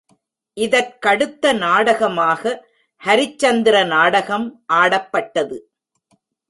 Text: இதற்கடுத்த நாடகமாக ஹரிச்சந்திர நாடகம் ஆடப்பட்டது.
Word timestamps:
இதற்கடுத்த 0.57 1.53
நாடகமாக 1.57 2.53
ஹரிச்சந்திர 3.01 3.85
நாடகம் 3.87 4.47
ஆடப்பட்டது. 4.73 5.59